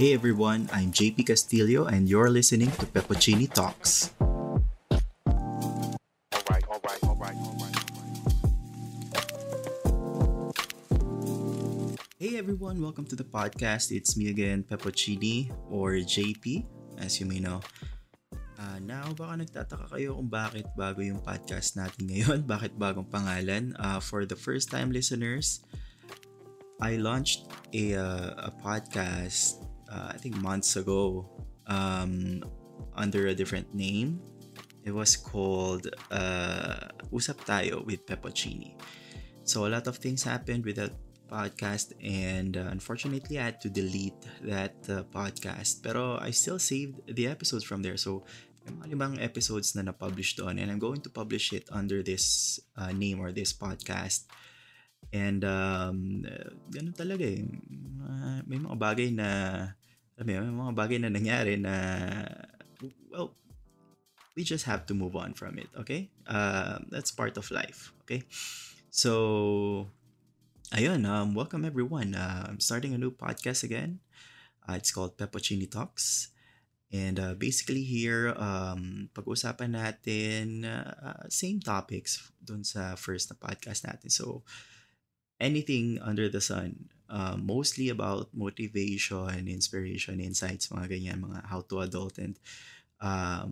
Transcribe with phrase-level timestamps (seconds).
[0.00, 4.16] Hey everyone, I'm JP Castillo and you're listening to Peppuccini Talks.
[12.16, 13.92] Hey everyone, welcome to the podcast.
[13.92, 16.64] It's me again, Peppuccini or JP,
[16.96, 17.60] as you may know.
[18.56, 23.76] Uh, now, baka nagtataka kayo kung bakit bago yung podcast natin ngayon, bakit bagong pangalan.
[23.76, 25.60] Uh, for the first time listeners,
[26.80, 31.26] I launched a, uh, a podcast, uh, I think months ago,
[31.66, 32.42] um,
[32.94, 34.20] under a different name.
[34.84, 38.74] It was called uh, Usap Tayo with Peppuccini.
[39.44, 40.92] So a lot of things happened with that
[41.30, 45.82] podcast and uh, unfortunately I had to delete that uh, podcast.
[45.82, 47.96] Pero I still saved the episodes from there.
[47.96, 48.24] So
[48.66, 52.92] mga limang episodes na na-publish doon and I'm going to publish it under this uh,
[52.92, 54.26] name or this podcast.
[55.12, 57.42] And um, uh, ganun talaga eh.
[58.00, 59.28] Uh, may mga bagay na
[60.24, 61.74] may mga bagay na nangyari na
[63.10, 63.32] well,
[64.36, 66.08] we just have to move on from it, okay?
[66.26, 68.22] Uh, that's part of life, okay?
[68.90, 69.88] So,
[70.72, 72.14] ayun, um, welcome everyone.
[72.14, 74.00] Uh, I'm starting a new podcast again.
[74.68, 76.30] Uh, it's called Peppuccini Talks.
[76.90, 83.86] And uh, basically here, um, pag-usapan natin uh, same topics dun sa first na podcast
[83.86, 84.10] natin.
[84.10, 84.42] So,
[85.38, 86.90] anything under the sun.
[87.10, 92.38] Uh, mostly about motivation, inspiration, insights, mga ganyan, mga how to adult and
[93.02, 93.50] um,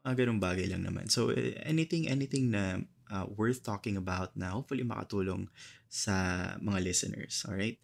[0.00, 1.12] mga ganung bagay lang naman.
[1.12, 2.80] So, eh, anything, anything na
[3.12, 5.52] uh, worth talking about na hopefully makatulong
[5.92, 7.44] sa mga listeners.
[7.44, 7.76] All right?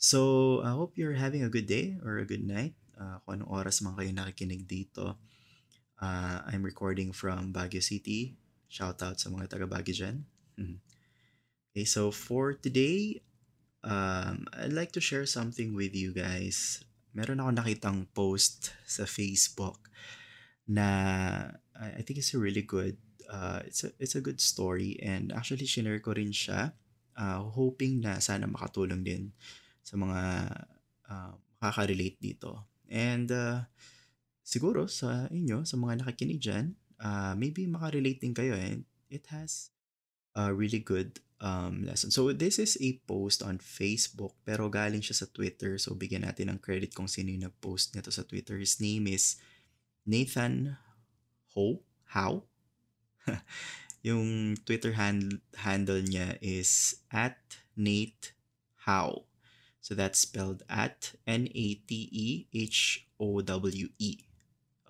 [0.00, 3.52] So, I hope you're having a good day or a good night uh, kung anong
[3.52, 5.20] oras man kayo nakikinig dito.
[6.02, 8.34] Uh, I'm recording from Baguio City.
[8.66, 10.16] Shout out sa mga taga Baguio dyan.
[10.58, 10.78] Mhm.
[11.72, 13.22] Okay, so for today,
[13.84, 16.82] um, I'd like to share something with you guys.
[17.12, 19.90] Meron ako nakitang post sa Facebook
[20.64, 20.88] na
[21.76, 22.96] I think it's a really good
[23.28, 26.72] uh, it's a it's a good story and actually shinare ko rin siya
[27.16, 29.32] uh, hoping na sana makatulong din
[29.82, 30.20] sa mga
[31.10, 32.64] uh, makaka-relate dito.
[32.88, 33.66] And uh,
[34.44, 36.66] siguro sa inyo, sa mga nakikinig dyan,
[37.02, 39.72] uh, maybe makarelate din kayo and it has
[40.32, 42.14] a really good um, lesson.
[42.14, 45.76] So this is a post on Facebook pero galing siya sa Twitter.
[45.76, 48.56] So bigyan natin ng credit kung sino yung nag-post nito sa Twitter.
[48.56, 49.36] His name is
[50.06, 50.78] Nathan
[51.58, 51.82] Ho?
[52.14, 52.46] How?
[54.06, 57.36] yung Twitter hand- handle niya is at
[57.74, 58.32] Nate
[58.86, 59.26] How.
[59.82, 61.70] So that's spelled at N-A-T-E-H-O-W-E.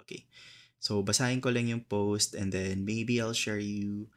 [0.04, 0.28] Okay.
[0.76, 4.12] So basahin ko lang yung post and then maybe I'll share you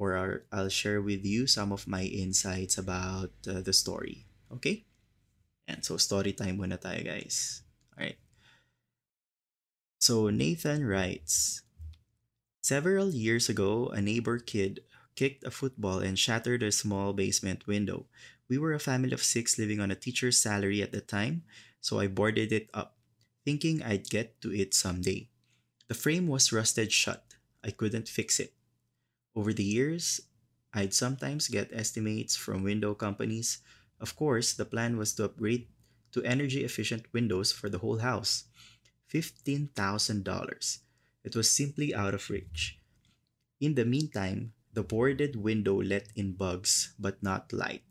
[0.00, 0.16] or
[0.48, 4.24] I'll- share with you some of my insights about uh, the story.
[4.48, 4.88] Okay?
[5.68, 7.60] And so story time muna tayo guys.
[7.92, 8.16] Alright.
[10.00, 11.60] So Nathan writes,
[12.64, 14.80] Several years ago, a neighbor kid
[15.16, 18.08] kicked a football and shattered a small basement window.
[18.48, 21.44] We were a family of six living on a teacher's salary at the time,
[21.80, 22.96] so I boarded it up,
[23.44, 25.28] thinking I'd get to it someday.
[25.88, 27.24] The frame was rusted shut.
[27.64, 28.54] I couldn't fix it.
[29.34, 30.20] Over the years,
[30.72, 33.58] I'd sometimes get estimates from window companies.
[34.00, 35.68] Of course, the plan was to upgrade
[36.12, 38.44] to energy efficient windows for the whole house.
[39.12, 40.78] $15,000.
[41.24, 42.78] It was simply out of reach.
[43.60, 47.82] In the meantime, the boarded window let in bugs, but not light.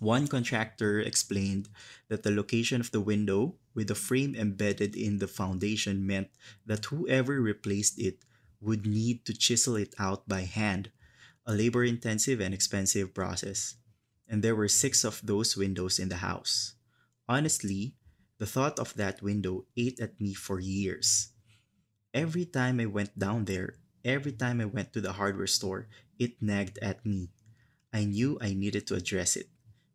[0.00, 1.68] One contractor explained
[2.08, 6.28] that the location of the window, with the frame embedded in the foundation, meant
[6.66, 8.24] that whoever replaced it
[8.62, 10.90] would need to chisel it out by hand,
[11.44, 13.74] a labor intensive and expensive process.
[14.28, 16.74] And there were six of those windows in the house.
[17.28, 17.94] Honestly,
[18.38, 21.30] the thought of that window ate at me for years.
[22.14, 23.74] Every time I went down there,
[24.04, 27.30] every time I went to the hardware store, it nagged at me.
[27.92, 29.48] I knew I needed to address it,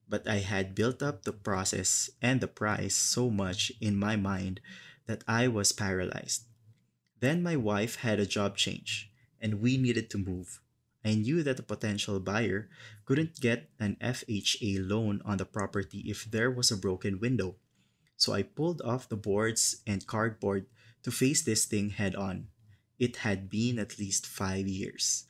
[0.07, 4.61] but I had built up the process and the price so much in my mind
[5.07, 6.46] that I was paralyzed.
[7.19, 9.11] Then my wife had a job change,
[9.41, 10.61] and we needed to move.
[11.03, 12.69] I knew that the potential buyer
[13.05, 17.55] couldn't get an FHA loan on the property if there was a broken window.
[18.17, 20.65] So I pulled off the boards and cardboard
[21.03, 22.47] to face this thing head on.
[22.99, 25.25] It had been at least five years.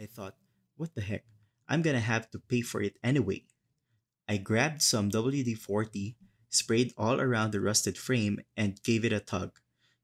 [0.00, 0.36] I thought,
[0.76, 1.24] what the heck?
[1.68, 3.44] I'm gonna have to pay for it anyway.
[4.28, 6.16] I grabbed some WD 40,
[6.48, 9.58] sprayed all around the rusted frame, and gave it a tug.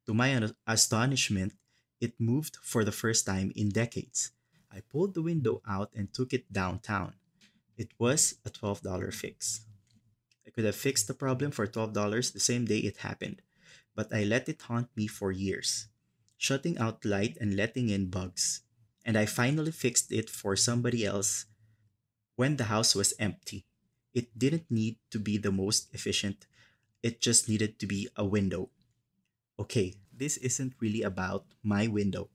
[0.08, 0.32] To my
[0.66, 1.52] astonishment,
[2.00, 4.32] it moved for the first time in decades.
[4.72, 7.12] I pulled the window out and took it downtown.
[7.76, 9.68] It was a $12 fix.
[10.46, 11.92] I could have fixed the problem for $12
[12.32, 13.42] the same day it happened,
[13.94, 15.88] but I let it haunt me for years,
[16.38, 18.62] shutting out light and letting in bugs.
[19.04, 21.44] And I finally fixed it for somebody else
[22.34, 23.66] when the house was empty.
[24.14, 26.46] It didn't need to be the most efficient,
[27.02, 28.70] it just needed to be a window.
[29.58, 32.30] Okay, this isn't really about my window.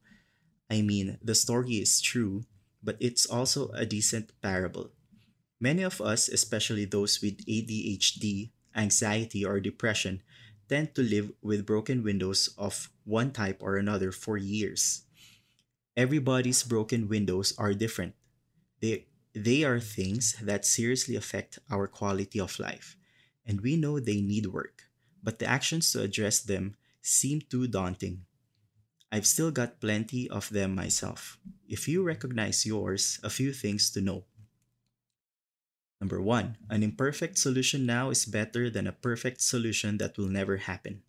[0.69, 2.43] I mean, the story is true,
[2.83, 4.91] but it's also a decent parable.
[5.59, 10.21] Many of us, especially those with ADHD, anxiety, or depression,
[10.69, 15.03] tend to live with broken windows of one type or another for years.
[15.97, 18.15] Everybody's broken windows are different.
[18.81, 22.97] They, they are things that seriously affect our quality of life,
[23.45, 24.83] and we know they need work,
[25.23, 28.23] but the actions to address them seem too daunting.
[29.11, 31.37] I've still got plenty of them myself.
[31.67, 34.23] If you recognize yours, a few things to know.
[36.01, 40.57] Number one, an imperfect solution now is better than a perfect solution that will never
[40.57, 41.03] happen.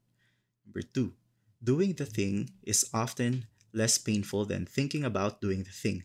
[0.66, 1.14] Number two,
[1.62, 6.04] doing the thing is often less painful than thinking about doing the thing.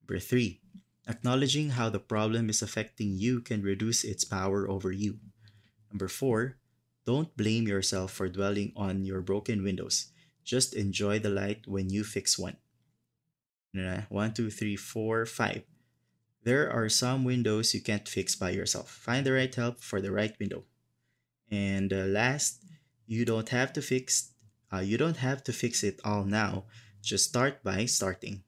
[0.00, 0.60] Number three,
[1.08, 5.18] acknowledging how the problem is affecting you can reduce its power over you.
[5.90, 6.56] Number four,
[7.06, 10.12] don't blame yourself for dwelling on your broken windows.
[10.44, 12.56] Just enjoy the light when you fix one.
[14.08, 15.62] One, two, three, four, five.
[16.42, 18.90] There are some windows you can't fix by yourself.
[18.90, 20.64] Find the right help for the right window.
[21.50, 22.62] And uh, last,
[23.06, 24.32] you don't have to fix
[24.72, 26.64] uh, you don't have to fix it all now.
[27.02, 28.42] Just start by starting.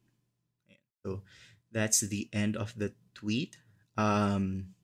[1.05, 1.23] So
[1.71, 3.57] that's the end of the tweet.
[3.97, 4.75] Um,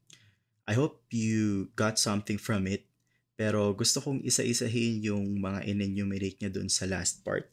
[0.66, 2.86] I hope you got something from it.
[3.34, 7.50] Pero gusto kong isa-isahin yung mga in-enumerate niya dun sa last part.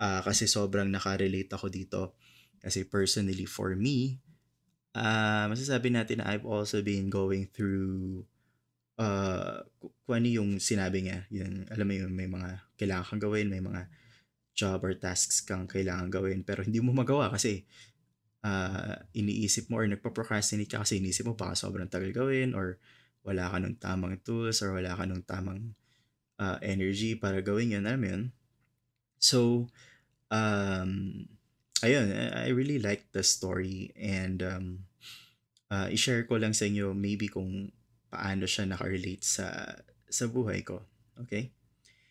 [0.00, 2.18] Uh, kasi sobrang nakarelate ako dito.
[2.58, 4.18] Kasi personally for me,
[4.94, 8.26] uh, masasabi natin na I've also been going through
[8.98, 9.62] uh,
[10.04, 11.24] kung ano yung sinabi niya.
[11.30, 13.86] Yung, alam mo yun, may mga kailangan kang gawin, may mga
[14.52, 17.64] job or tasks kang kailangan gawin, pero hindi mo magawa kasi
[18.44, 22.76] uh, iniisip mo or nagpa-procrastinate ka kasi iniisip mo baka sobrang tagal gawin or
[23.22, 25.76] wala ka nung tamang tools or wala ka nung tamang
[26.40, 27.84] uh, energy para gawin yun.
[27.84, 28.24] Alam mo yun?
[29.20, 29.68] So,
[30.32, 31.24] um,
[31.84, 34.66] ayun, I really like the story and um,
[35.68, 37.68] uh, i-share ko lang sa inyo maybe kung
[38.10, 39.76] paano siya nakarelate sa
[40.10, 40.82] sa buhay ko.
[41.20, 41.54] Okay?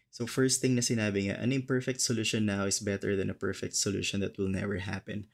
[0.09, 3.77] So first thing na sinabi niya, an imperfect solution now is better than a perfect
[3.77, 5.29] solution that will never happen.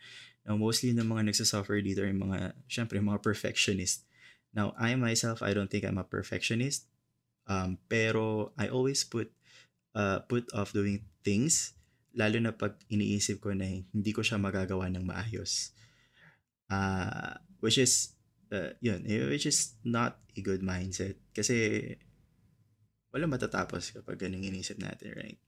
[0.46, 4.06] Now, mostly ng mga nagsasuffer dito ay mga, syempre, mga perfectionist.
[4.56, 6.88] Now, I myself, I don't think I'm a perfectionist.
[7.46, 9.30] Um, pero I always put
[9.94, 11.78] uh, put off doing things
[12.16, 15.76] lalo na pag iniisip ko na hindi ko siya magagawa ng maayos.
[16.72, 18.16] Uh, which is,
[18.50, 21.20] uh, yun, eh, which is not a good mindset.
[21.36, 21.84] Kasi,
[23.12, 25.40] wala matatapos kapag ganun iniisip natin, right?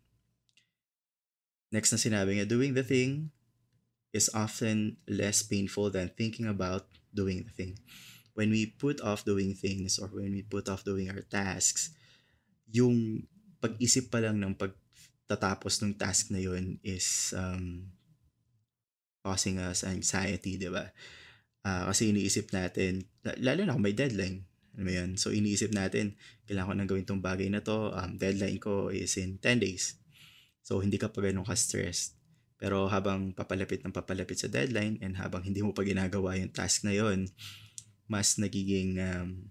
[1.72, 3.32] Next na sinabi niya, doing the thing
[4.12, 7.80] is often less painful than thinking about doing the thing.
[8.38, 11.98] When we put off doing things or when we put off doing our tasks,
[12.70, 13.26] yung
[13.58, 14.78] pag-isip pa lang ng pag
[15.28, 17.90] tatapos ng task na yun is um,
[19.26, 20.88] causing us anxiety, di ba?
[21.68, 23.04] Uh, kasi iniisip natin,
[23.44, 24.48] lalo na kung may deadline,
[24.80, 25.20] ano yun?
[25.20, 26.16] So, iniisip natin,
[26.48, 30.00] kailangan ko nang gawin tong bagay na to, um, deadline ko is in 10 days.
[30.64, 32.16] So, hindi ka pa ganun ka-stressed.
[32.56, 36.88] Pero habang papalapit ng papalapit sa deadline and habang hindi mo pa ginagawa yung task
[36.88, 37.30] na yon
[38.08, 39.48] mas nagiging, um,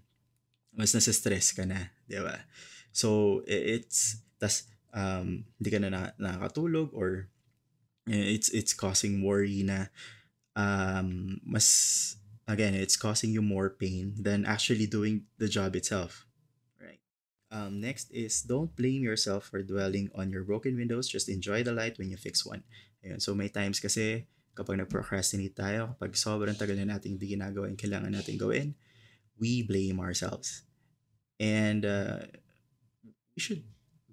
[0.73, 2.45] mas nasa-stress ka na, di ba?
[2.91, 4.65] So, it's, tas,
[4.97, 7.29] um, hindi ka na, na nakakatulog or
[8.09, 9.93] eh, it's it's causing worry na
[10.57, 16.25] um, mas again it's causing you more pain than actually doing the job itself
[16.81, 17.01] right?
[17.51, 21.07] Um, next is don't blame yourself for dwelling on your broken windows.
[21.07, 22.63] Just enjoy the light when you fix one.
[23.05, 27.69] Ayun, so may times kasi kapag nag-procrastinate tayo kapag sobrang tagal na natin hindi ginagawa
[27.69, 28.73] yung kailangan natin gawin
[29.37, 30.65] we blame ourselves
[31.37, 32.25] and uh,
[33.37, 33.61] we should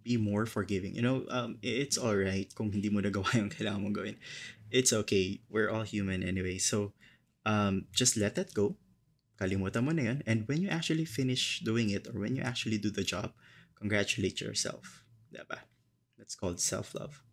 [0.05, 0.95] be more forgiving.
[0.95, 4.17] You know, um, it's all right kung hindi mo nagawa yung kailangan mong gawin.
[4.71, 5.41] It's okay.
[5.49, 6.61] We're all human anyway.
[6.61, 6.93] So,
[7.49, 8.77] um, just let that go.
[9.41, 10.23] Kalimutan mo na yun.
[10.29, 13.33] And when you actually finish doing it or when you actually do the job,
[13.81, 15.03] congratulate yourself.
[15.33, 15.65] Diba?
[16.21, 17.24] That's called self-love.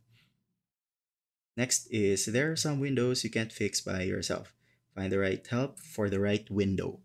[1.57, 4.55] Next is there are some windows you can't fix by yourself.
[4.95, 6.99] Find the right help for the right window.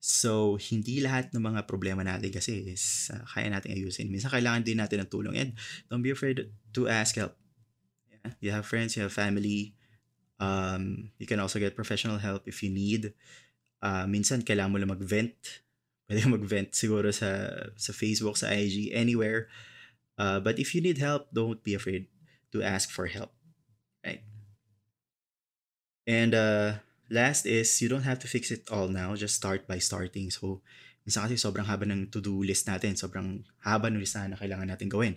[0.00, 4.08] So, hindi lahat ng mga problema natin kasi is uh, kaya natin ayusin.
[4.08, 5.52] Minsan kailangan din natin ng tulong and
[5.92, 7.36] don't be afraid to ask help.
[8.08, 8.32] Yeah?
[8.40, 9.76] You have friends, you have family.
[10.40, 13.12] Um, you can also get professional help if you need.
[13.84, 15.36] Uh, minsan kailangan mo lang mag-vent.
[16.10, 17.46] pwede mag-vent siguro sa,
[17.78, 19.46] sa Facebook, sa IG, anywhere.
[20.18, 22.10] Uh, but if you need help, don't be afraid
[22.50, 23.30] to ask for help.
[26.06, 26.80] And uh,
[27.10, 29.14] last is, you don't have to fix it all now.
[29.14, 30.30] Just start by starting.
[30.30, 30.62] So,
[31.06, 32.96] minsan kasi sobrang haba ng to-do list natin.
[32.96, 35.14] Sobrang haba ng listahan na kailangan natin gawin.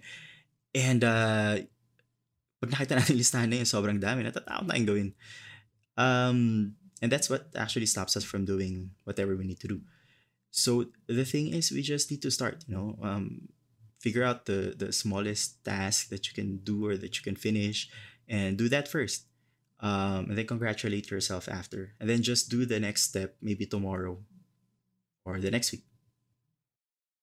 [0.74, 1.64] And uh,
[2.60, 4.24] pag nakita natin listahan na yun, sobrang dami.
[4.24, 5.14] Natatakot na gawin.
[5.98, 9.82] Um, and that's what actually stops us from doing whatever we need to do.
[10.54, 12.64] So the thing is, we just need to start.
[12.68, 13.50] You know, um,
[14.00, 17.90] figure out the the smallest task that you can do or that you can finish,
[18.30, 19.26] and do that first.
[19.84, 24.16] Um, and then congratulate yourself after, and then just do the next step maybe tomorrow,
[25.28, 25.84] or the next week,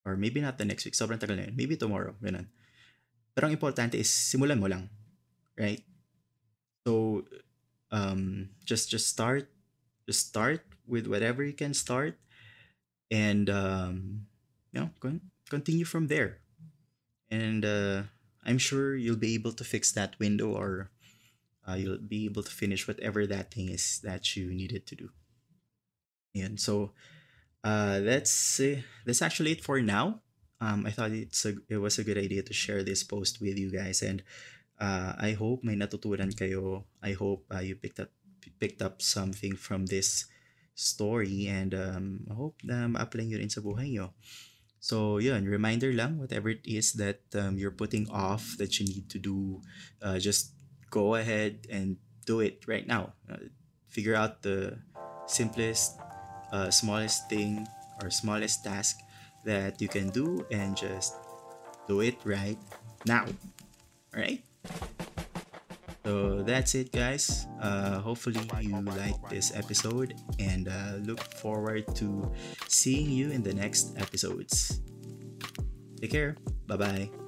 [0.04, 0.92] or maybe not the next week.
[0.92, 1.56] Sobrang tagal na yun.
[1.56, 2.12] Maybe tomorrow.
[2.20, 2.52] Ganun.
[3.32, 4.92] Pero ang importante is simulan mo lang,
[5.56, 5.80] right?
[6.84, 7.24] So
[7.88, 9.48] um, just just start,
[10.04, 12.20] just start with whatever you can start
[13.10, 14.26] and um,
[14.72, 16.38] you know con- continue from there
[17.30, 18.02] and uh,
[18.44, 20.90] i'm sure you'll be able to fix that window or
[21.70, 25.08] uh, you'll be able to finish whatever that thing is that you needed to do.
[26.34, 26.92] And so
[27.62, 30.22] uh, that's uh, that's actually it for now.
[30.60, 33.56] Um, i thought it's a, it was a good idea to share this post with
[33.56, 34.20] you guys and
[34.76, 36.84] uh, i hope may natutunan kayo.
[37.00, 38.12] I hope uh, you picked up
[38.60, 40.28] picked up something from this
[40.76, 44.12] story and um, I hope na ma-apply nyo rin sa buhay nyo.
[44.80, 49.12] So, yun, reminder lang, whatever it is that um, you're putting off that you need
[49.12, 49.60] to do,
[50.00, 50.56] uh, just
[50.90, 53.14] go ahead and do it right now.
[53.30, 53.50] Uh,
[53.88, 54.78] figure out the
[55.26, 55.98] simplest,
[56.52, 57.66] uh, smallest thing
[58.02, 58.98] or smallest task
[59.44, 61.14] that you can do and just
[61.88, 62.58] do it right
[63.06, 63.24] now.
[64.14, 64.42] All right?
[66.04, 67.46] So that's it, guys.
[67.60, 72.32] Uh, hopefully, you like this episode and uh, look forward to
[72.68, 74.80] seeing you in the next episodes.
[76.00, 76.36] Take care.
[76.66, 77.19] Bye bye.